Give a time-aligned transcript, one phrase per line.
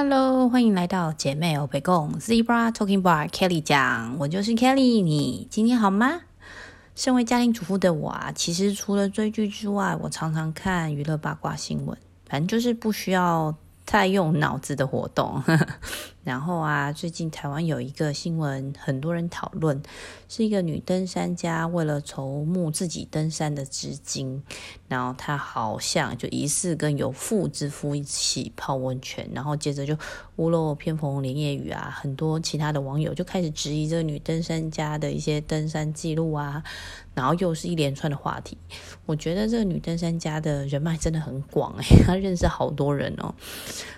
[0.00, 6.20] Hello，欢迎来到姐妹欧北共 Zebra Talking Bar Kelly 讲，我就是 Kelly，你今天好吗？
[6.94, 11.98] 身为家庭主妇的我啊，其实除了追剧之外，我常常看娱乐八卦新闻，
[12.28, 13.52] 反正就是不需要。
[13.90, 15.42] 太用脑子的活动，
[16.24, 19.82] 然后啊，最近台湾有一个新闻，很多人讨论，
[20.28, 24.42] 是一个女登山家为了筹募自己登山的资金，
[24.88, 29.96] 然后她好像就疑似跟有妇之夫一起泡温泉，然后接着就
[30.36, 36.62] 屋漏偏逢连夜雨啊，很多其他的网友就开始质疑这个女登山家的一些登山记录啊。
[37.14, 38.56] 然后又是一连串的话题，
[39.04, 43.34] 我觉得这个女登山家的人脉真的很广诶，她认识好多人哦，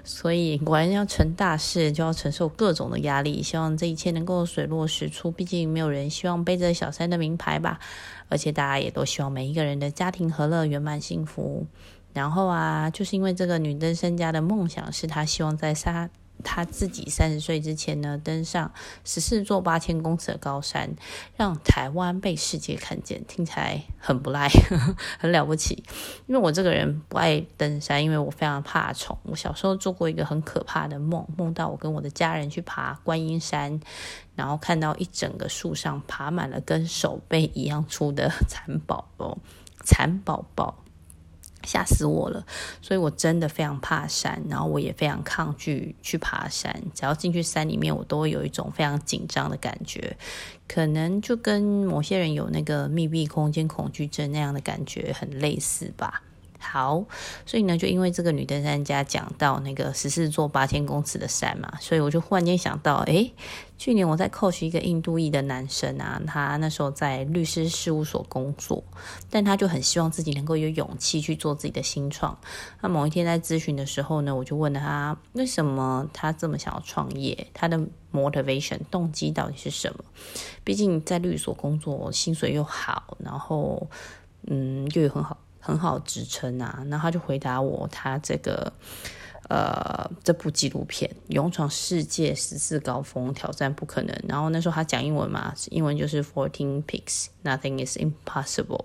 [0.03, 5.31] 所以果然要成大事就要承受各种的压力，希望这一切能够水落石出。
[5.31, 7.79] 毕竟没有人希望背着小三的名牌吧，
[8.29, 11.67] 而且大家也都希望每一个人的家庭和乐圆满幸福。
[12.13, 16.11] 然后啊，就是因为这个女登身家的梦想是她希望在沙。
[16.43, 18.73] 他自己三十岁之前呢，登上
[19.05, 20.95] 十四座八千公尺的高山，
[21.37, 24.49] 让台湾被世界看见，听起来很不赖，
[25.19, 25.85] 很了不起。
[26.27, 29.17] 因为我这个人不爱登山，因为我非常怕虫。
[29.25, 33.81] 我小时候做过一个很可怕的梦，梦到我跟我的家人去爬观音山，
[34.35, 39.39] 然后看到一整个树上爬满了跟手背一样粗的蚕宝宝，
[39.85, 40.85] 蚕宝宝。
[41.65, 42.45] 吓死我了，
[42.81, 46.75] 所以我真的非常怕山，然后我也非常抗拒去爬山。
[46.95, 50.17] 只要进去山里面，我都会有一种非常紧张的感觉，
[50.69, 56.23] 可能就跟某些人有那个密闭空间恐惧症那样的感觉很类似吧。
[56.61, 57.05] 好，
[57.47, 63.33] 所以呢，就因为这个女登山家讲到那个十四座八千公尺的山嘛，所以我就忽然间想到，诶，
[63.79, 68.85] 去年我在 coach 一个印度裔的男生啊，他那时候在律师事务所工作，
[69.31, 72.39] 但他就很希望自己能够有勇气去做自己的新创。
[72.83, 77.47] 那某一天在咨询的时候呢，我就问了他，为什么他这么想要创业？
[77.55, 77.81] 他的
[78.13, 80.05] motivation 动机到底是什么？
[80.63, 83.89] 毕竟在律所工作，薪水又好，然后
[84.47, 85.39] 嗯，又有很好。
[85.61, 88.73] 很好支撑啊，然后他就回答我，他这个。
[89.51, 94.15] 呃，这部纪录片《勇闯世界十四高峰，挑战不可能》。
[94.29, 98.85] 然后那时候他讲英文嘛，英文就是 Fourteen Peaks, Nothing is impossible。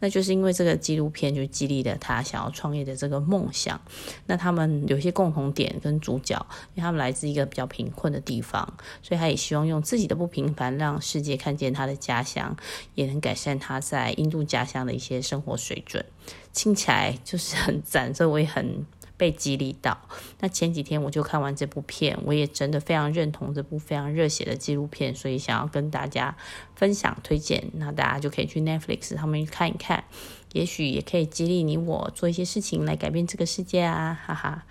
[0.00, 3.80] 那就是因为这个纪录片就激励了他想要创业的这个梦想。
[4.26, 6.44] 那他们有些共同点跟主角，
[6.74, 8.66] 因为他们来自一个比较贫困的地方，
[9.00, 12.56] 所以他也希望用自己的不平凡，让世界看见他的家乡，
[12.96, 16.04] 也能改善他在印度家乡的一些生活水准。
[16.52, 18.84] 听起来就是很 赞，所以我也很。
[19.20, 20.00] 被激励到。
[20.38, 26.34] 那前几天我就看完这部片，我也真的非常认同这部非常热血的纪录片，所以想要跟大家
[26.74, 27.62] 分享推荐。
[27.74, 30.04] 那大家就可以去 Netflix 上面看一看，
[30.52, 34.64] 也许也可以激励你我做一些事情来改变这个世界啊，哈哈。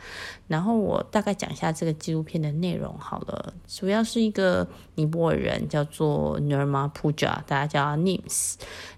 [0.47, 8.55] 然后我大概讲一下这个纪录片的内容好了，主要是一个尼泊尔人叫做 Nirma Puja，大家叫 Nims。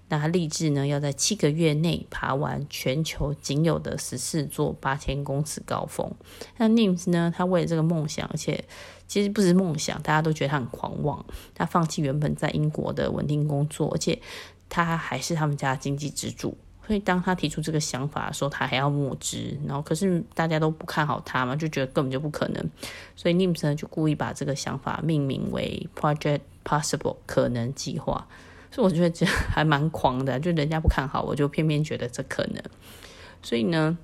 [0.08, 6.10] 那他立志呢，要在七个月内爬完全球仅有的十四座八千公尺高峰。
[6.58, 8.64] 那 Nims 呢，他为了这个梦想，而且
[9.06, 11.24] 其实不是梦想，大家都觉得他很狂妄。
[11.54, 14.20] 他放弃原本在英国的稳定工作，而且
[14.68, 16.56] 他还是他们家经济支柱。
[16.86, 19.56] 所以当他提出这个想法的时候，他还要募资。
[19.66, 22.70] 然后可是大家都不看好他嘛，就觉得根本就不可能。
[23.14, 28.26] 所以 Nims 呢，就故意把这个想法命名为 Project Possible 可能计划。
[28.70, 32.62] 所以我觉得这还蛮狂的，就人家不看好，我就偏偏觉得这可能。
[33.42, 33.96] 所以呢，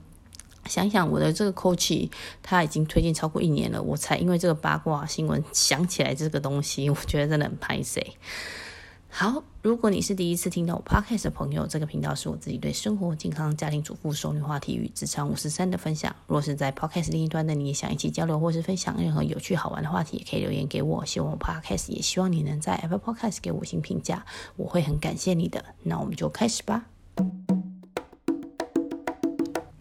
[0.66, 2.08] 想想我的这个 coach，
[2.42, 8.06] 他已经推荐超过一年了，我才因为这个八卦新闻想起来这个东西，我觉得真的很拍谢。
[9.10, 16.14] 好，如果你是第一次听到我 podcast 的朋友，这个频道是我自己对生活、健康、家庭主妇、熟女话题与职场五十三的分享。
[16.26, 21.04] 若是在 podcast 另一端的你也想一起交流或是分享任何有趣好玩的话题，也可以留言给我。
[21.04, 24.24] 希望我 podcast 也希望你能在 Apple Podcast 给五星评价，
[24.56, 25.64] 我会很感谢你的。
[25.82, 26.86] 那我们就开始吧。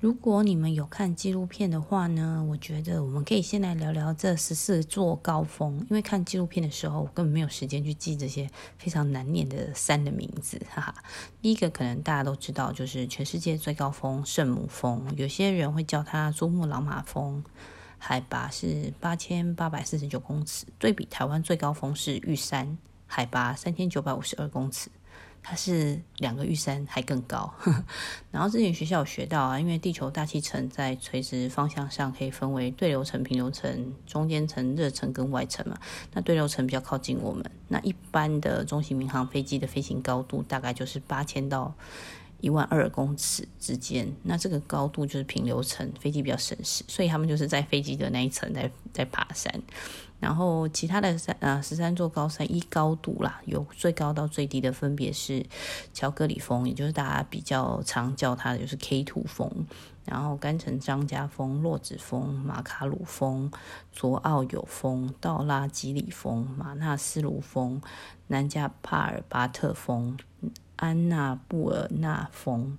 [0.08, 5.86] 如果你们有看纪录片的话呢，我觉得我们可以先来聊聊这十四座高峰。
[5.90, 10.96] 因为看纪录片的时候，我根本没有时间去记这些非常难念的山的名字，哈哈。
[11.42, 17.44] 第一个可能大家都知道，就是全世界最高峰圣母峰，有些人会叫它珠穆朗玛峰，
[17.98, 20.66] 海拔是八千八百四十九公尺。
[20.80, 22.78] 对比台湾最高峰是玉山，
[23.08, 24.90] 海拔三千九百五十二公尺。
[25.50, 27.50] 它是两个玉山还更高，
[28.32, 35.80] 然后之前学校有学到啊，因为地球大气层在垂直方向上可以分为对流层、平流层、中间层、热层跟外层嘛。
[36.12, 41.74] 那对流层比较靠近我们，那一般的中型民航飞机的飞行高度大概就是八千到
[42.42, 44.14] 一万二公尺之间。
[44.24, 49.64] 那这个高度就是平流层，飞机比较省事，所以他们就是在飞机的那一层在在爬山。
[50.20, 55.46] 然后其他的三啊十三座高山依高度啦，有最高到最低的分别是
[55.94, 59.50] 乔戈里峰，也就是大家比较常叫它的就是 K two 峰，
[60.06, 63.52] 然后干城章嘉峰、洛子峰、马卡鲁峰、
[63.92, 67.80] 卓奥友峰、道拉基里峰、马纳斯卢峰、
[68.26, 70.18] 南加帕尔巴特峰、
[70.78, 72.78] 安纳布尔纳峰、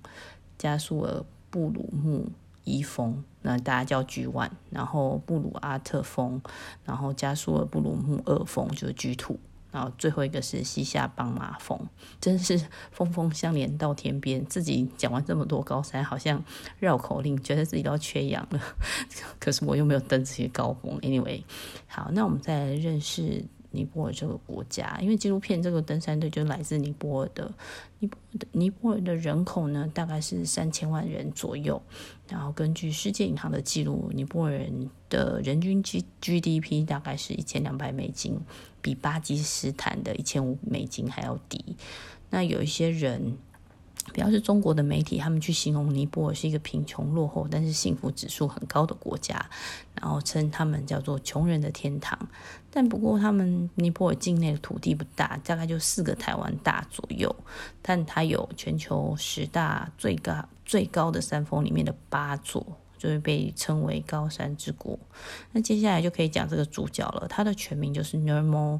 [0.57, 2.29] 加苏尔布鲁木。
[2.69, 6.41] 一峰，那大家叫 G one，然后布鲁阿特峰，
[6.85, 9.37] 然后加苏尔布鲁木二峰就是 G two，
[9.71, 11.79] 然后最后一个是西夏邦马峰，
[12.21, 12.59] 真是
[12.91, 14.45] 峰峰相连到天边。
[14.45, 16.43] 自己讲完这么多高山，好像
[16.79, 18.61] 绕口令，觉得自己都要缺氧了。
[19.39, 20.99] 可是我又没有登这些高峰。
[20.99, 21.43] Anyway，
[21.87, 23.43] 好，那我们再来认识。
[23.71, 27.51] 尼泊尔这个国家，因为纪录片这个登山队就来自尼泊尔的，
[27.99, 31.81] 尼泊的尼泊尔的人口呢，大概是三千万人左右。
[32.27, 38.39] 然后根据世界银行的记录，尼泊尔人的人均 G GDP 大概是一千两百美金，
[38.81, 41.75] 比巴基斯坦的一千五美金还要低。
[42.29, 43.37] 那有一些人。
[44.09, 49.43] 比较是中国的媒体，他们去形容尼泊尔是一个贫穷落后，但是幸福指数很高的国家，
[49.99, 52.17] 然后称他们叫做穷人的天堂。
[52.71, 57.35] 但不过，他们尼泊尔境内的土地不大，大概就四个台湾大左右，
[57.81, 62.63] 但它有全球十大最高最高的山峰里面的八座，
[62.97, 64.97] 就会被称为高山之国。
[65.51, 68.79] 那接下来就可以讲这个主角了，他的全名就是 Nirmal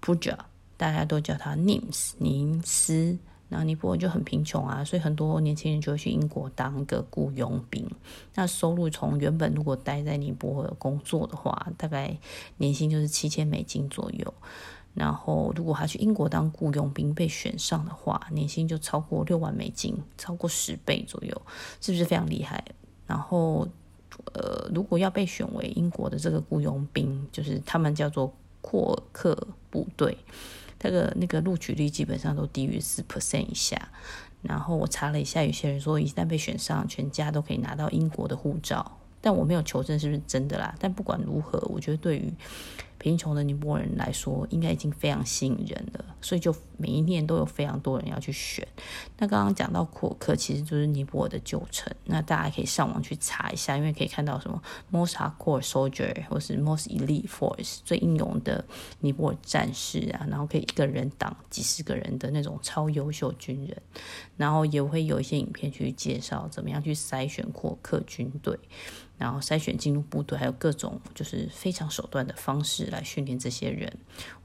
[0.00, 0.36] Purja，
[0.76, 3.18] 大家都叫他 Nims 宁斯。
[3.50, 7.88] 那尼泊尔就很贫穷啊，所以很多年轻人就会去英国当个雇佣兵。
[8.34, 12.18] 那收入从原本如果待在尼泊尔工作的话，大概
[12.58, 14.34] 年薪就是七千美金左右。
[14.94, 21.42] 然后如果他去英国当雇佣兵被选上的话，年薪就超过六万美金，超过十倍左右，
[21.80, 22.64] 是不是非常厉害？
[23.06, 23.66] 然后
[24.34, 30.18] 呃，如果要被选为英国的这个雇佣兵，就是他们叫做阔尔克部队。
[30.78, 33.88] 他的那个录取率基本上都低于四 percent 以下，
[34.42, 40.74] 然后我查了一下，有些人说一旦被选上，全家都可以拿到英国的护照，但我没有求证是不是真的啦。
[40.78, 42.32] 但不管如何，我觉得对于
[42.98, 48.66] 贫穷的尼泊尔人来说，应该已经非常吸引人了，所以就每一年都有非常多人要去选。
[49.18, 51.92] 那刚刚讲到库尔克，其实就是尼泊尔的旧城。
[52.04, 54.60] 那大家可以上网去查一下，因为可以看到什么
[54.90, 58.64] Most Hardcore Soldier 或是 Most Elite Force 最英勇的
[59.00, 63.80] 尼泊尔战士啊，然后可以一个人挡几十个人的那种超优秀军人。
[64.36, 68.58] 然后也会有一些影片去介绍怎么样去筛选库尔克军队。
[69.18, 73.92] 然后筛选进入部队，还有各种就是非常手段的方式来训练这些人。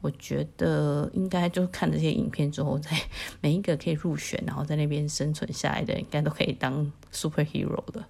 [0.01, 2.89] 我觉得应该就看这些影片之后，在
[3.39, 8.03] 每一个可以入选，然后在那边生存下来的，应该都可以当 superhero 的。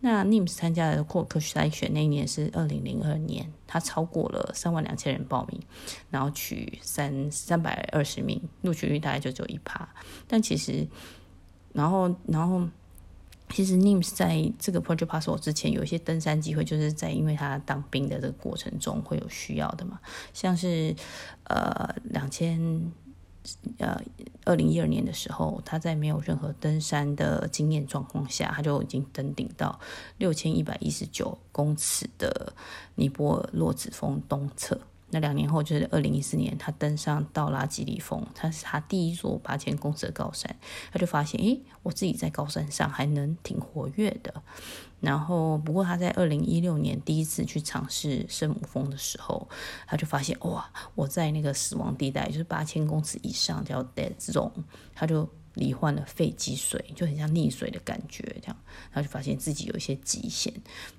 [0.00, 5.60] 那 Nims 参加的库尔克筛选那一年是二零零二年，他超过了三万两千人报名，
[6.08, 9.86] 然后取三三百二十名，录取率大概就只有一趴。
[10.26, 10.88] 但其实，
[11.74, 12.66] 然后然后。
[13.50, 19.98] 其实 Nims 在这个 Project Passport 之前有一些登山机会，就是在因为他当兵的这个过程中会有需要的嘛，
[20.32, 20.94] 像是
[21.44, 22.92] 呃两千
[23.78, 24.00] 呃
[24.44, 29.80] 二零一二年的时候，他在没有任何登山的经验状况下，他就已经登顶到
[30.18, 32.52] 六千一百一十九公尺的
[32.94, 34.78] 尼泊尔洛子峰东侧。
[35.10, 40.54] 那两年后，就是二零一四年，他登上道拉吉里峰，他是他第一座八千公尺的高山，
[40.92, 44.42] 他就发现，诶，我自己在高山上还能挺活跃的。
[45.00, 49.48] 然后，不过他在二零一六年第一次去尝试圣母峰的时候，
[49.86, 54.52] 他就发现，哇，我在那个死亡地带，就是八千公尺以上叫 dead zone，
[54.94, 55.28] 他就。
[55.58, 58.56] 罹患了肺积水，就很像溺水的感觉，这样，
[58.92, 60.52] 然后就发现自己有一些极限。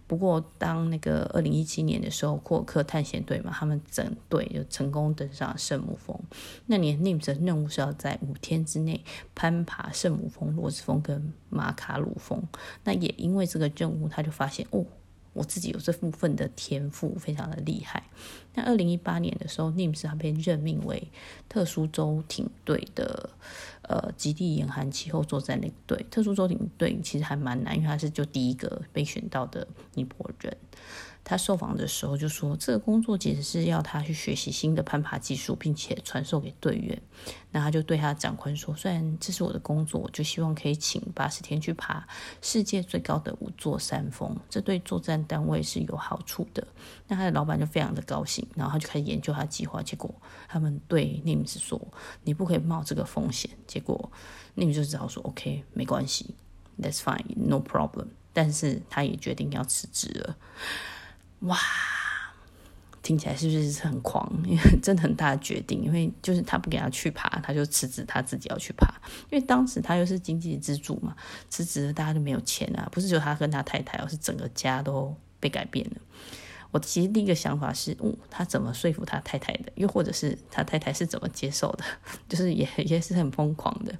[0.06, 6.20] 不过，当那个二零一七年的时候，库尔克探险队嘛，他们整队就成功登上圣母峰。
[6.66, 12.44] 那年 n i m 的任务是要在五天之内攀爬圣母峰、洛子峰跟马卡鲁峰。
[12.84, 14.86] 那也因为这个任务，他就发现哦。
[15.34, 18.04] 我自己有这部分的天赋，非常的厉害。
[18.56, 21.08] 那二零一八年的时候，Nims 他被任命为
[21.48, 23.30] 特殊舟艇队的
[23.90, 26.06] 呃极地严寒气候作战领队。
[26.10, 30.56] 特殊舟艇队其实还蛮难，因为他是就第一个被选到的尼泊人。
[31.22, 37.00] 他受访的时候就说，这个工作其实是要他去学习新的攀爬技术，并且传授给队员。
[37.52, 42.08] 那他就对他长官说：“虽然这是我的工作，我就希望可以请八十天去爬
[42.42, 46.66] 世界最高的五座山峰，这对作战单位是有好处的。”
[47.08, 49.84] 那他的老板就非常的高兴，然后他就开始研究他计划。
[49.84, 50.14] 结果
[50.48, 51.80] 他们对 Nims 说
[52.24, 54.12] ：“你不可以冒这个风险。”结果
[54.56, 56.36] 那你就只好说 OK，没关系
[56.82, 58.08] ，That's fine，no problem。
[58.34, 60.36] 但是他也决定要辞职了。
[61.42, 61.58] 哇，
[63.02, 64.30] 听起来是不是很狂？
[64.46, 68.86] 因 为真的很大的决定，因为就是他不给他去爬，他就辞职，他自己要去爬。
[69.32, 71.16] 因为当时他又是经济支柱嘛，
[71.50, 75.96] 辞职了大家就没有钱啊，不是只有他跟他太太，而是整个家都被改变了。
[76.72, 79.72] 我其实第一个想法是，哦，他怎么说服他太太的？
[79.76, 81.84] 又或者是他太太是怎么接受的？
[82.30, 83.92] 就是也也是很疯狂的。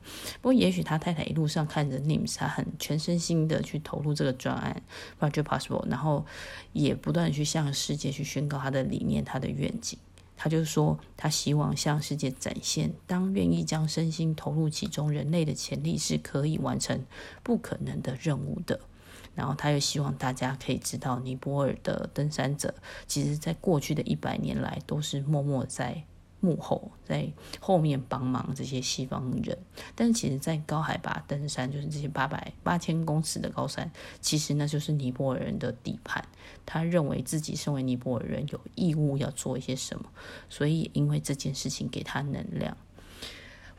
[0.42, 4.82] 不过也许他太太一路上看着 NIMS，他很全身心的去投入这个专案
[5.20, 6.26] ，Project Possible，然后
[6.74, 9.98] 也不断去向世界去宣告他的理念、他的愿景。
[10.42, 17.04] 他就说，他希望向世界展现，当愿意将身心投入其中，人类的潜力是可以完成
[17.44, 18.80] 不可能的任务的。
[19.40, 22.76] 然后他又希望大家可以知道，尼泊尔的登山者，
[23.08, 26.04] 其实在过去的一百年来都是默默在
[26.42, 27.32] 幕后，在
[27.62, 29.58] 后面帮忙这些西方人。
[29.96, 36.22] 但是其实，在高海拔登山，就是这些八百八千公尺的高山，其实那就是尼泊尔人的底盘。
[36.66, 40.04] 他认为自己身为尼泊尔人，有义务要做一些什么，
[40.50, 42.76] 所以因为这件事情给他能量。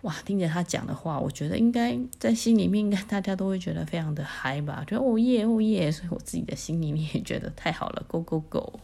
[0.03, 4.83] 哇，听着他讲的话，我觉得应该在心里面，应该大家都会觉得非常的嗨吧？
[4.87, 8.81] 觉得哦耶哦耶，所以我自己的心里面也觉得太好了，Go Go Go！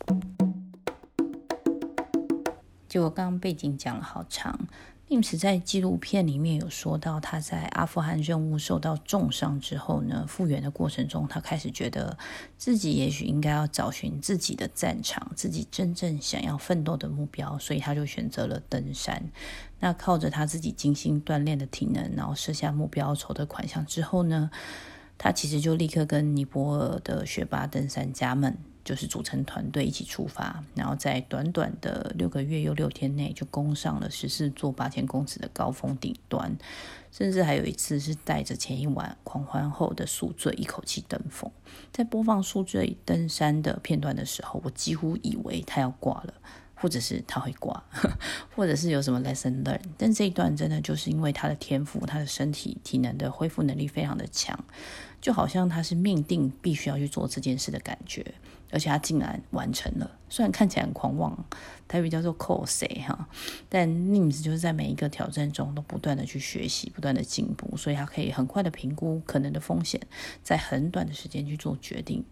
[2.86, 4.58] 就我刚刚背景讲了好长。
[5.08, 12.18] NIMS 在纪录片里面有说到，他在阿富汗任务受到重伤之后呢，复原的过程中，他开始觉得
[12.58, 19.30] 自己也许应该要找寻自己的战场，自己真正想要奋斗的目标，所以他就选择了登山。
[19.78, 24.50] 那靠着他自己精心锻炼的体能，然后设下目标，筹的款项之后呢，
[25.16, 28.58] 他其实就立刻跟尼泊尔的学霸登山家们。
[28.86, 36.56] 就是组成团队一起出发，然后在短短的六个月又六天内就攻上了十四座八千公尺的高峰顶端，
[37.10, 41.50] 甚至还有一次是带着前一晚狂欢后的宿醉一口气登峰。
[41.92, 46.34] 在播放宿醉登山的片段的时候，我几乎以为他要挂了，
[46.76, 47.82] 或者是他会挂，
[48.54, 49.80] 或者是有什么 lesson learn。
[49.98, 54.56] 但这一段真的就是因为他的天赋，他的身体体能的恢复能力非常的强，
[55.20, 58.24] 就好像他是命定必须要去做这件事的感觉。
[58.70, 61.44] 而且他竟然完成了，虽然看起来很狂妄，
[61.86, 63.28] 台语叫做 cos 哈，
[63.68, 70.00] 但 NIMS 就是在每一个挑战中都不断的去学习，不断的进步，所以他可以很快的评估可能的风险，
[70.42, 72.24] 在很短的时间去做决定。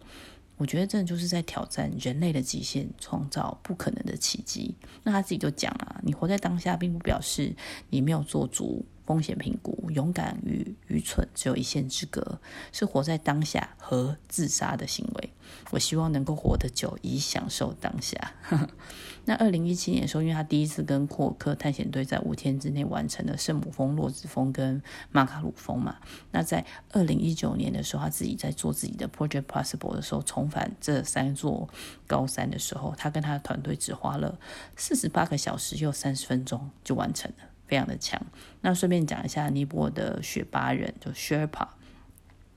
[0.57, 4.73] 我觉得这就是在挑战人类的极限，创造不可能的奇迹。
[5.03, 7.53] 那他自己就讲了，你活在当下，并不表示
[7.89, 8.85] 你没有做足。
[9.05, 12.39] 风险评估，勇敢与愚蠢只有一线之隔，
[12.71, 15.33] 是活在当下和自杀的行为。
[15.71, 18.33] 我希望能够活得久，以享受当下。
[19.25, 24.81] 那二零一七年的时候，因为他第一次跟库尔克探险队在五天之内完成了圣母峰、洛子峰跟
[25.11, 25.97] 马卡鲁峰嘛。
[26.31, 31.69] 那在二零一九年的时候，他自己在做自己的 Project Possible 的时候，重返这三座
[32.05, 34.39] 高山的时候，他跟他的团队只花了
[34.75, 37.54] 四十八个小时又三十分钟就完成了。
[37.67, 38.21] 非常的强。
[38.61, 41.67] 那顺便讲一下，尼泊尔的雪巴人就 Sherpa，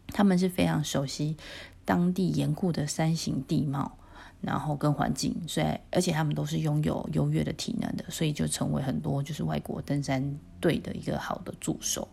[0.09, 1.37] 他们是非常熟悉
[1.85, 3.99] 当地严酷的山形地貌，
[4.41, 12.07] 然后跟环境，所以而且他们都是拥有优越的体能的，所以就成为很多就是外国登山队的一个好的助手。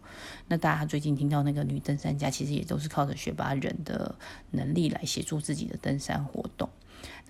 [0.47, 4.15] 那大家最近听到那个女登山家，其实也都是靠着雪巴人的
[4.51, 6.69] 能力来协助自己的登山活动。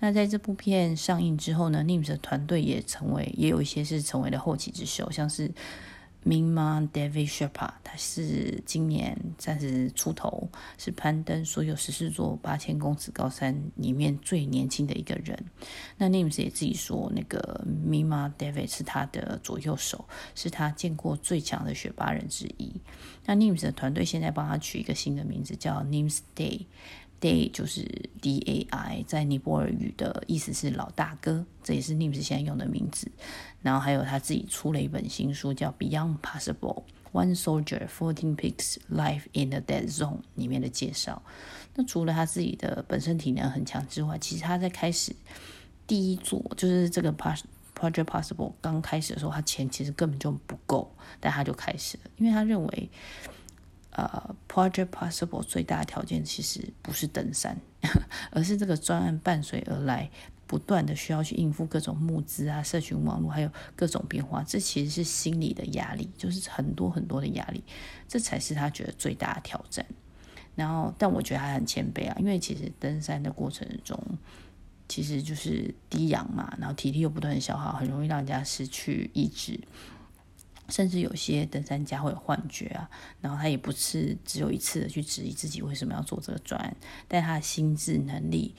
[0.00, 5.50] 那在这部片上映之后呢，NIMS 的团队也成为，也有一些是成为了后起之秀，像是
[6.24, 15.38] Mingma Devi Sherpa，他是今年三十出头，是攀登所有十四座八千公尺高山里面最年轻的一个人。
[15.96, 20.04] 那 NIMS 也自己说，那个 Minma David 是他的左右手，
[20.34, 22.72] 是他见过最强的雪巴人之一。
[23.24, 26.66] 那 NIMS 的团队现在帮他取一个新的名字，叫 NIMS Day。
[27.20, 27.82] Day 就是
[28.20, 33.10] D A I，在尼泊尔语的意思是老大哥，这也是 NIMS 现在用的名字。
[33.62, 36.82] 然后还有他自己出了一本新书，叫《Beyond Possible:
[37.12, 41.22] One Soldier, Fourteen Peaks, Life in the Dead Zone》里面的介绍。
[41.74, 45.16] 那除了他自己的本身体能很强之外，其实他在开始
[45.86, 52.90] 第一座就是这个 Project Possible 刚开始的时候，他钱其实根本就不够，但他就开始了，因为他认为。
[53.96, 57.58] 呃、，Project Possible 最大的条件其实不是登山，
[58.30, 60.10] 而是这个专案伴随而来，
[60.46, 64.42] 不断的需要去应付各种募资啊、社群网络，还有各种变化。
[64.42, 67.64] 这其实是心理的压力，就是很多很多的压力，
[68.06, 69.86] 这才是他觉得最大的挑战。
[70.54, 73.98] 然后，但我觉得他很谦卑啊，因为其实登山的过程中，
[74.88, 79.58] 其实就是低氧嘛，然后体力又不断消耗，很容易让人家失去意志。
[80.68, 88.54] 甚至有些登山家会有幻觉啊，然后他也不是只有一次的去质疑自己为什么要做这个专案，但他的心智能力，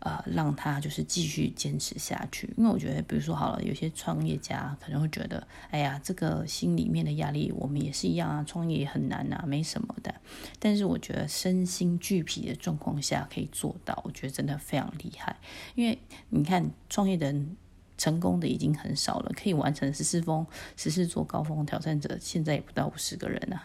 [0.00, 2.52] 呃，让他就是继续坚持下去。
[2.56, 10.14] 因为我觉得，比如说好了，有些创业家可能会觉得，哎呀，这个心里面的压力，我们也是一样啊，创业也很难啊，没什么的。
[10.58, 15.36] 但是我觉得身心俱疲的状况下可以做到，我觉得真的非常厉害。
[15.74, 17.56] 因为你看，创业的人。
[18.00, 23.62] 成功的已经很少了，可以完成十四峰、十四座高峰挑战者，现在也不到五十个人啊，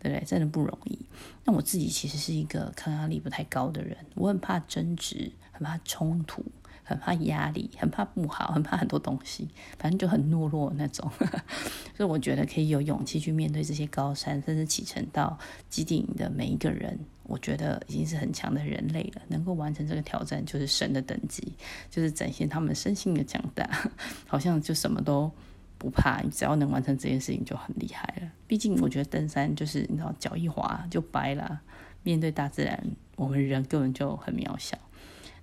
[0.00, 0.24] 对不对？
[0.24, 0.98] 真的不容易。
[1.44, 6.42] 那我自己其实是一个抗压力不太高的人，我很怕争执，很怕冲突。
[6.86, 11.10] 很怕压力，很怕不好，很怕很多东西，反正就很懦弱那种。
[11.96, 15.36] 所以我觉得可以有勇气去面对这些高山，甚至启程到
[15.68, 19.22] 基地营的每一个人，我觉得已经是很强的人类了。
[19.26, 21.52] 能够完成这个挑战，就是神的等级，
[21.90, 23.68] 就是展现他们身心的强大。
[24.28, 25.28] 好像就什么都
[25.78, 28.30] 不怕，你只要能完成这件事情就很厉害了。
[28.46, 31.60] 毕竟我觉得登山就是你知道，脚一滑就掰了。
[32.04, 32.80] 面对大自然，
[33.16, 34.78] 我们人根本就很渺小。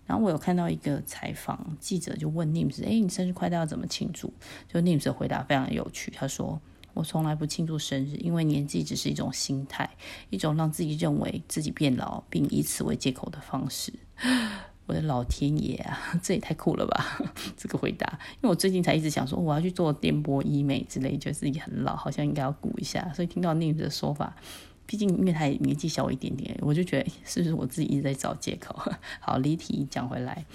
[0.06, 4.34] 然后我有看到一个采访，记者就问 Nims：“ 哎，你生日快到要怎么庆祝？”
[4.68, 6.62] 就 Nims 的回答非常有趣，他说
[6.94, 9.90] ：“我从来不庆祝生日，因为年纪只是一种心态，
[10.30, 13.94] 一种让自己认为自己变老，并以此为借口的方式。”
[14.86, 17.18] 我的老天爷啊，这也太酷了吧！
[17.56, 24.36] 这个回答，因为我最近才一直想说，我要去做电波医美之类，觉得自己很老，好像应该要顾一下，所以听到 Nims 的说法。
[24.86, 28.76] 毕竟，因为他年纪小我一点点，我就觉得是不是我自己一直在找借口？
[29.20, 30.46] 好，离题讲回来。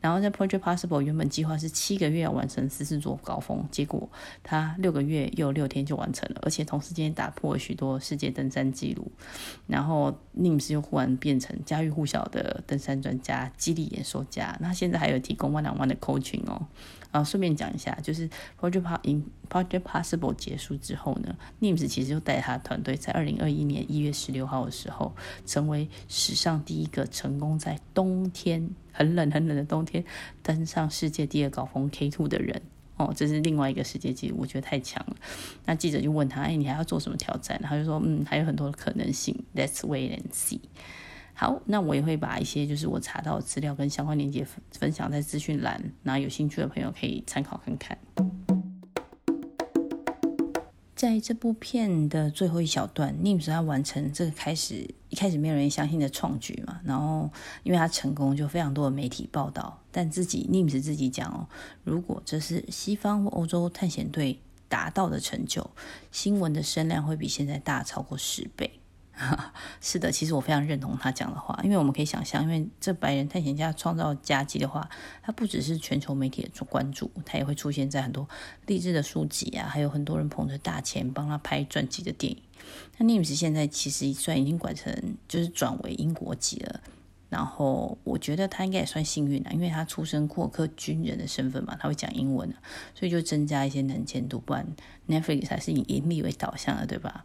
[0.00, 4.08] 然后在 Project Possible 原本计划是七个月要完成十四座高峰，结果
[4.42, 9.10] 他六个月又六天就完成了，而且同时间打破了许多世界登山纪录。
[9.66, 14.56] 然后 Nims 又忽然变成家喻户晓的登山专家、激励演说家。
[14.60, 16.66] 那现在还有提供万两万的 coaching 哦。
[17.10, 18.28] 啊，顺便讲一下，就是
[18.60, 19.00] Project
[19.48, 25.14] Project Possible 结束之后呢，Nims 其实就带他团队在二零二一年一月十六号的时候，
[25.46, 30.04] 成为史上第一个成功在冬天很冷很冷的冬天
[30.42, 32.60] 登上世界第二高峰 K2 的人。
[32.98, 35.16] 哦，这是另外一个世界纪录，我觉得太强了。
[35.66, 37.56] 那记者就问他，哎，你还要做什么挑战？
[37.62, 40.58] 他就说，嗯，还有很多可能性，Let's wait and see。
[41.40, 47.96] 好，那我也会把一些就是我查到的资料跟相关链接分分享在资讯栏，那有兴趣的朋友可以参考看看。
[50.96, 57.30] 在这部片的最后一小段，Nims 要完成这个开始一开始没有人相信的创举嘛，然后
[57.62, 61.46] 因为他成功，就非常多的媒体报道，但自己 Nims 自己讲哦，
[61.84, 65.70] 如果这是西方或欧洲探险队达到的成就，
[66.10, 68.80] 新闻的声量会比现在大超过十倍。
[69.80, 74.88] 是的，其实我非常认同他讲的话，因为我们可以想象，因为这白人探险家创造佳绩的话，
[75.22, 78.28] 他不只是全球媒体的关注，他也会出现在很多
[78.66, 82.38] 励志的书籍啊，还有很多人捧着大钱帮他拍传记的电影。
[82.98, 86.80] 那 Nims 现在其实算已经管成就是转为英国籍了，
[87.28, 92.52] 然后我觉得他应该也算幸运了，因为他出身过客军人的身份嘛，他会讲英文，
[92.94, 94.66] 所以就增加一些能见度，不然
[95.08, 97.24] Netflix 还是以盈利为导向的，对吧？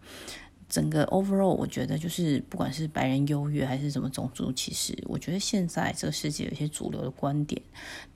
[0.73, 7.61] 整个 overall，我觉得就是不管是白人优越还是什么种族歧视，我觉得现在这个世界有一些主流的观点，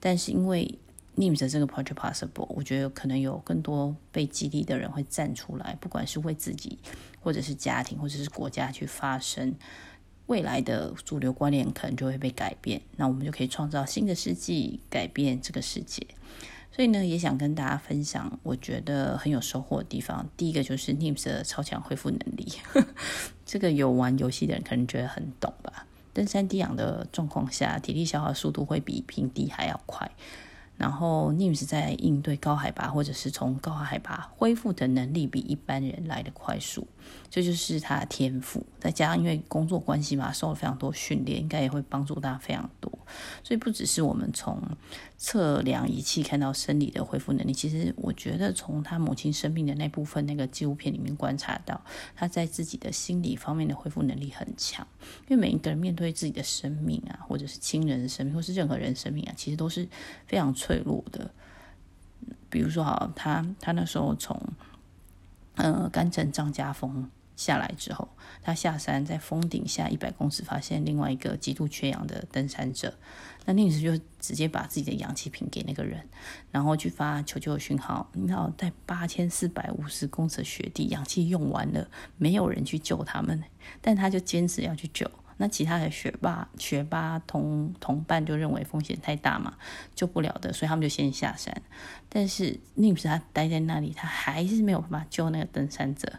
[0.00, 0.76] 但是因为
[1.14, 6.76] Nims 这个 Project Possible，我觉得可能有更多被激励的人会站出来，不管是为自己，
[7.20, 9.54] 或者是家庭，或者是国家去发声，
[10.26, 16.04] 未来的主流观念可能就会被改变，那我们就可以创造新的世纪，改变这个世界。
[16.70, 20.28] 所以呢，也想跟大家分享，我觉得很有收获的地方。
[20.36, 22.52] 第一个就是 Nims 的超强恢复能力，
[23.44, 25.86] 这个有玩游戏的人可能觉得很懂吧。
[26.12, 30.10] 登山低氧的状况下，体力消耗速度会比平地还要快。
[30.76, 36.86] 然后 Nims 在应对高海拔或者是从高海拔恢复的能力比一般人来的快速，
[37.30, 38.64] 这就是他的天赋。
[38.80, 42.90] 再加上因为工作关系嘛，受了非常多训练，应该也会帮助他非常多。
[43.42, 44.62] 所以不只是我们从
[45.16, 51.80] 测量仪器看到生理的恢复能力，其实我觉得从他母亲生病的那部分那个纪录片里面观察到，
[52.14, 54.86] 他在自己的心理方面的恢复能力很强。
[55.28, 59.88] 因为每一个人面对自己的生命啊，或者是亲人的生命，或是任何人生命啊，其实都是
[60.26, 61.30] 非常脆弱的。
[62.50, 64.40] 比如说，哈，他他那时候从
[65.58, 67.10] 呃甘城张家峰。
[67.36, 68.08] 下来之后，
[68.42, 72.92] 他下山在峰顶下一百公尺，发现另外一个极度缺氧的登山者。
[73.44, 76.04] 那那时就直接把自己的氧气瓶给那个人，
[76.50, 78.10] 然后去发求救讯号。
[78.12, 83.44] 你知道，在八千四百五十公尺的雪地，氧气用完了，没有人去救他们，
[83.80, 85.08] 但他就坚持要去救。
[85.40, 89.56] 那其他的学霸学霸同同伴就认为风险太大嘛，
[89.94, 91.62] 救不了的，所以他们就先下山。
[92.08, 96.12] 但是 Nims 他待在那里，他还是没有办法救那个登山者，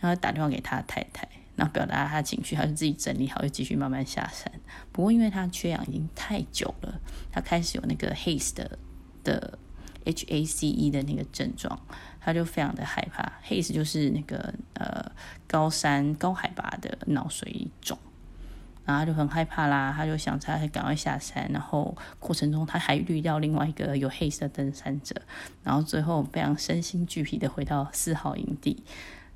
[0.00, 1.26] 然后打电话给他的太太，
[1.56, 4.52] 然后表达他情绪，他就自己整理好，就继续慢慢下山。
[4.92, 7.00] 不过因为他缺氧已经太久了，
[7.32, 8.78] 他开始有那个 HACE 的
[9.24, 9.58] 的
[10.04, 11.80] H A C E 的那个症状，
[12.20, 13.32] 他就非常的害怕。
[13.48, 15.10] HACE 就是那个呃
[15.46, 17.98] 高山高海拔的脑水肿。
[18.88, 25.14] 然后他就很害怕啦，他就想他赶快下山，然后过程中他还遇到另外一个有黑色登山者，
[25.62, 28.82] 然后最后非常身心俱疲的回到四号营地，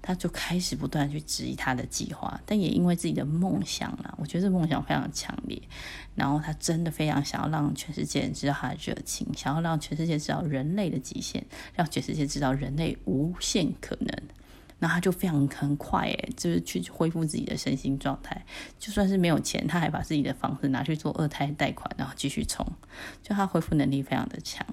[0.00, 5.60] 他就开始不断去质疑他的计划，但也因为自己的梦想啦，我觉得这梦想非常强烈，
[6.14, 14.10] 然后他真的非常想要让全世界人知道他的热情，想要让全世界知道人类的极限，让全世界知道人类无限可能。
[14.82, 18.44] 那他就非常很快诶，就是去恢复自己的身心状态。
[18.80, 22.66] 就算是没有钱，他还把自己的房子拿去做二胎贷款，然后继续冲。
[23.22, 24.66] 就他恢复能力非常的强。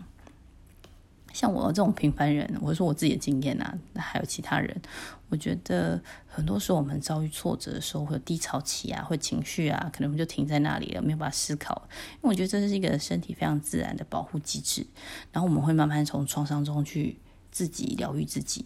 [1.31, 4.81] 像我这种平凡人，我说我自己的经验啊，还有其他人，
[5.29, 11.87] 我觉得很多时候我们遭遇挫折的时候，会有低潮期啊，会情绪啊，可能我们就停在那里了，没有办法思考。
[12.15, 14.87] 因为我觉得这是一个身体非常自然的保护机制，
[15.31, 17.19] 然后我们会慢慢从创伤中去
[17.51, 18.65] 自己疗愈自己。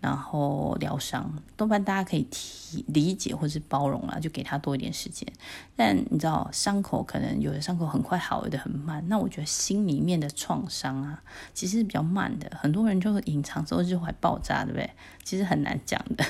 [0.00, 5.26] 然后疗伤，多半大家可以体理解或是包容啊，就给他多一点时间。
[5.74, 9.02] 但你知道，伤口可能有的伤口很快好，有的很慢。
[9.08, 12.50] 那我觉得心里面的创伤啊，其实比较慢的。
[12.56, 14.90] 很多人就隐藏之后就会爆炸，对不对？
[15.24, 16.24] 其实很难讲的。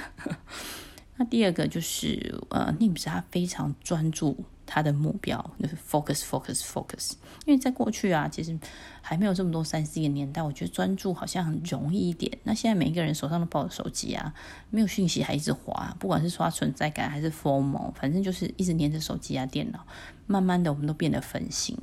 [1.18, 4.44] 那第二个就是，呃，Nims 他非常专注。
[4.70, 7.12] 他的目标就是 focus focus focus，
[7.46, 8.54] 因为在过去啊，其实
[9.00, 12.36] 还没有这么多三 C 的年代，我觉得专注好像很容易一点。
[12.42, 14.34] 那现在每一个人手上都抱着手机啊，
[14.68, 19.86] 没有讯息还一直滑，不管是刷存在感还是 formal，反正就是一直黏着手机啊电脑。
[20.26, 21.74] 慢慢的，我们都变得分心，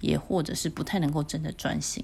[0.00, 2.02] 也或者是不太能够真的专心。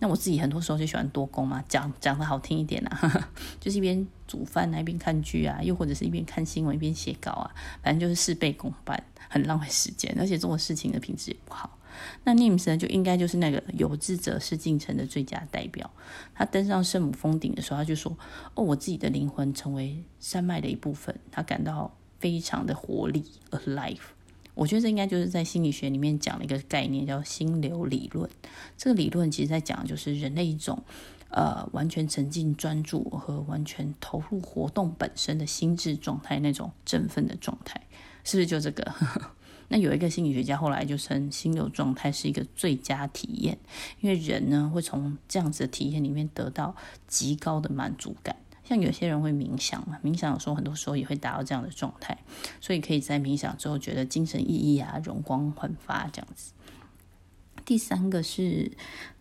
[0.00, 9.00] 那我自己很多时候就喜欢多工嘛，讲讲的好听一点啊， 就是一边煮饭啊，一边看剧啊，又或者是一边看新闻一边写稿啊，反正就是事倍功半。
[9.32, 11.78] 很浪费时间，而且做事情的品质也不好。
[12.24, 15.88] 那 Nims 呢，就应该就是那个有志者事竟成的最佳代表。
[16.34, 18.16] 他登上圣母峰顶的时候，他就说
[18.56, 24.00] ：“哦，我自己的灵魂成为山脉的一部分。”他感到非常的活力，alive。
[24.54, 28.28] 我觉得这应该就是在心理学里面讲了一个概念，叫心流理论。
[28.76, 30.82] 这个理论其实在讲的就是人类一种
[31.30, 37.80] 呃完全沉浸专注和完全投入活动本身的心智状态，那种振奋的状态。
[38.22, 38.94] 是不是就这个？
[39.72, 43.56] 那有一个心理学家后来就称心流状态是一个最佳体验，
[44.00, 46.74] 因为人呢会从这样子的体验里面得到
[47.06, 48.34] 极高的满足感。
[48.70, 52.16] 像有些人会冥想嘛，冥想的时候很多时候也会达到这样的状态，
[52.60, 56.52] 所以可以在冥想之后觉得精神奕奕啊，容光焕发这样子。
[57.64, 58.70] 第三个是，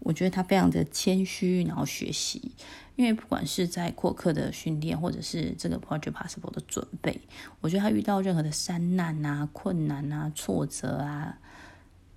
[0.02, 2.52] 我觉得他非常的谦虚，然后学习。
[2.96, 7.20] 因为不管是在扩课的训练，或者是这个 Project Possible 的准备，
[7.62, 11.40] 我觉得他遇到任何的山难啊、困难啊、挫折啊，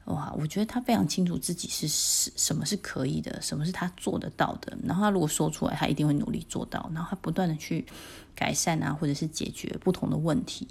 [0.06, 4.76] 哇，我觉得他非常清楚自己是什什么是可以的，什么是他做得到的。
[4.84, 6.90] 然后他如果说出来，他一定会努力做到。
[6.92, 7.86] 然后他不断的去
[8.34, 10.66] 改善啊，或者是解决不同的问题。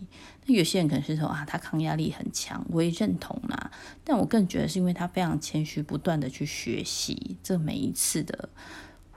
[0.45, 3.71] 那有些人可能是说啊，他抗压力很强，我也认同啊。
[4.03, 8.49] 但我更觉得是因为他非常谦虚，不断的去学习这每一次的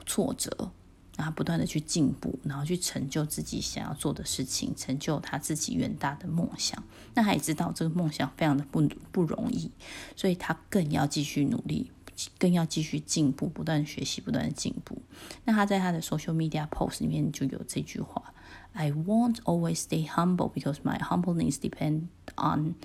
[0.05, 0.71] 挫折。
[1.17, 6.83] 然后不断的去进步，然后去成就自己想要做的事情，成就他自己远大的梦想。
[7.13, 9.71] 那他也知道这个梦想非常的不不容易，
[10.15, 11.89] 所以他更要继续努力，
[12.37, 15.01] 更要继续进步，不断学习，不断的进步。
[15.45, 18.33] 那他在他的 social media post 里面就有这句话
[18.73, 22.75] ：“I won't always stay humble because my humbleness depends on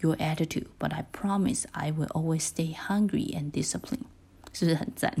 [0.00, 4.06] your attitude, but I promise I will always stay hungry and disciplined。”
[4.58, 5.14] 是不是很赞？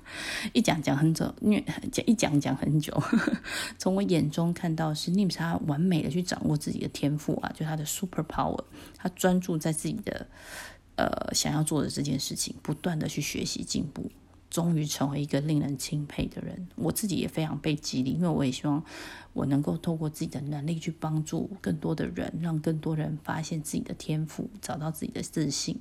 [0.52, 2.92] 一讲讲很久，因为讲一讲讲很久。
[3.78, 8.62] 从我眼中看到是 nim，他完美的去掌握自己的天赋啊，就他的 super power，
[8.98, 10.26] 他专注在自己的
[10.96, 14.10] 呃想要做的这件事情，不断的去学习进步。
[14.52, 18.84] 终于成为一个令人钦佩的人，我自己也非常被激励，因为我也希望
[19.32, 25.80] 我能够透过自己的能力去帮助更多的人，让更多人发现自己的天赋，找到自己的自信，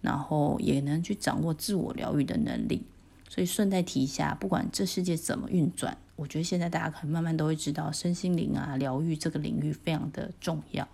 [0.00, 2.84] 然后也能去掌握自我疗愈的能力。
[3.32, 10.86] 所以顺带提一下，不管这世界怎么运转，我觉得现在大家可能慢慢都会知道，身心灵啊、疗愈这个领域非常的重要。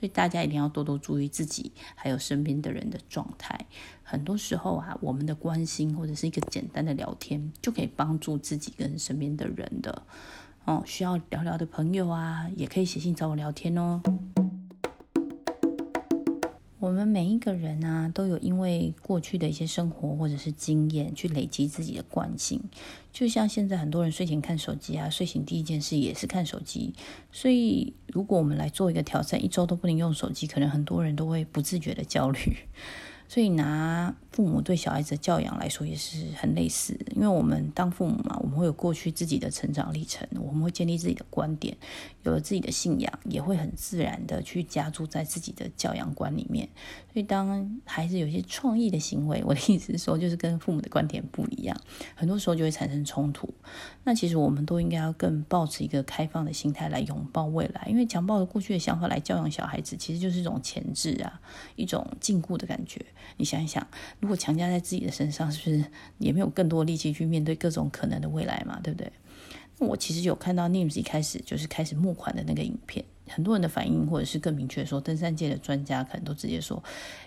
[0.00, 3.66] 所以大家一定要多多注意自己，还有身边的人的状态。
[4.02, 10.02] 很多时候啊，我们的关心或者是一个简单的聊天，就可以帮助自己跟身边的人的。
[10.64, 14.00] 哦，需要聊聊的朋友啊，也可以写信找我聊天哦。
[16.82, 22.60] 我们每一个人啊，都有因为过去的一些生活或者是经验，去累积自己的惯性。
[23.12, 26.92] 就像现在很多人睡前看手机啊，睡醒第一件事也是看手机。
[27.30, 32.40] 所以，如果我们来做一个挑战，一周都不能用手机，可能很多人都会不自觉的焦虑。
[33.32, 41.74] 所以拿父母对小孩子的教养来说也是很类似，因为我们当父母嘛，我们会有过去自己的成长历程，我们会建立自己的观点，
[42.24, 46.68] 有了自己的信仰，也会很自然的去加注在自己的教养观里面。
[47.10, 51.74] 所以当孩子有些创意的行为， 我的意思是说，就是跟父母的观点不一样，
[52.14, 53.48] 很多时候就会产生冲突。
[54.04, 61.40] 那其实我们都应该要更抱持一个开放的心态来拥抱未来，因为强抱着过去的想法来教养小孩子，其实就是一种钳制啊，
[61.76, 63.00] 一种禁锢的感觉。
[63.36, 63.86] 你想一想，
[64.20, 65.84] 如果强加在自己的身上，是不是
[66.18, 68.78] 也没有更多力气去面对各种可能的未来嘛？
[68.82, 69.10] 对不对？
[69.78, 76.82] 那我其实有看到 NIMS 一开始就是开始募款的那个影片，很多人的反应，或者是更明确说，登山界的专家可能都直接说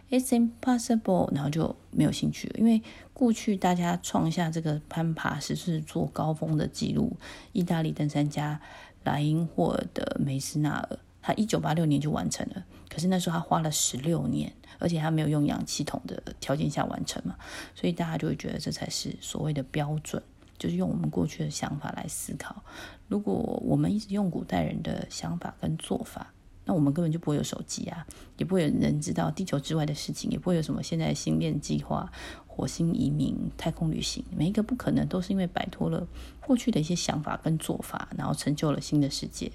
[0.09, 2.59] It's impossible，然后就没有兴趣了。
[2.59, 2.81] 因为
[3.13, 7.17] 过去大家创下这个攀爬是是做高峰的记录，
[7.51, 8.61] 意大利登山家
[9.03, 14.53] 莱因霍尔的梅斯纳尔，他一九八六年就完成了，可是那时候他花了十六年。
[14.85, 17.35] 而且他没有用氧气筒的条件下完成嘛，
[17.73, 20.21] 所以大家就会觉得这才是所谓的标准，
[20.59, 22.63] 就是用我们过去的想法来思考。
[23.07, 23.33] 如果
[23.65, 26.31] 我们一直用古代人的想法跟做法，
[26.65, 28.05] 那我们根本就不会有手机啊，
[28.37, 32.11] 也不会有人知道地球之外的事情，也不会有什么现在的星链计划、
[32.45, 36.07] 火星移民、太空旅行，每一个不可能都是因为摆脱了
[36.41, 39.51] 过去的一些想法跟做法，然后成就了新的世界。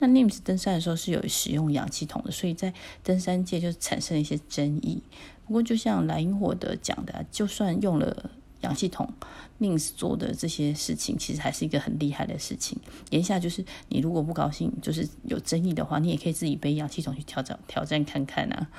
[0.00, 5.02] 那 NIMS 登山的时候是有使用氧气筒的，所以在登山界就产生了一些争议。
[5.46, 8.30] 不过就像莱因霍尔讲的，就算用了
[8.60, 9.12] 氧气筒
[9.60, 12.78] ，NIMS 做的这些事情其实还是一个很厉害的事情。
[13.10, 18.70] 言下就是，你如果不高兴，就是有争议的话，你也可以自己背氧气筒去挑战挑战看看啊。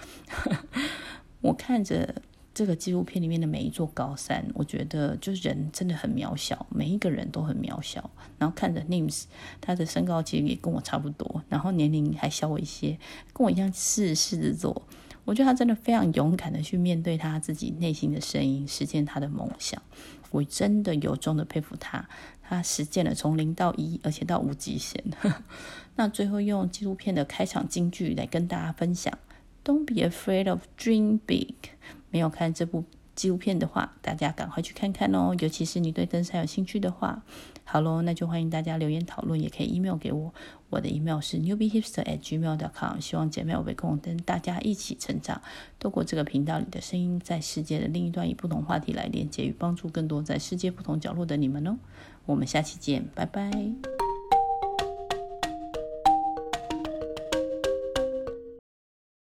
[1.41, 2.21] 我看着。
[2.53, 8.09] 这个纪录片里面的每一座高山，我觉得就是人真的很渺小，每一个人都很渺小。
[8.37, 9.25] 然后看着 NIMS，
[9.61, 12.97] 他的身高其实也跟我差不多，然后年龄还小我一些，
[13.33, 14.81] 跟我一样是狮子座。
[15.25, 19.81] 我觉得他真的非常勇敢的去面对他自己内心的声音，实现他的梦想。
[20.31, 22.07] 我真的由衷的佩服他，
[22.41, 25.03] 他实践了从零到一，而且到无极限。
[25.95, 29.15] 那最后用纪录片的开场金句来跟大家分享
[29.63, 31.55] ：Don't be afraid of dream big。
[32.11, 32.83] 没有看这部
[33.15, 35.35] 纪录片的话，大家赶快去看看哦！
[35.39, 37.21] 尤其是你对登山有兴趣的话，
[37.65, 40.33] 好喽，那就欢迎大家留言讨论，也可以 email 给我，
[40.69, 42.99] 我的 email 是 newbiehipster@gmail.com。
[42.99, 45.41] 希望姐妹我会共跟大家一起成长，
[45.79, 51.77] 透过这个频道里的声音，在世界的另一端以不同话题来连接与帮助更多在世界不同角落的你们哦。
[52.25, 54.08] 我们下期见，拜拜。